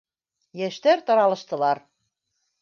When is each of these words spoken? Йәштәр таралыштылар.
Йәштәр 0.61 1.03
таралыштылар. 1.09 1.83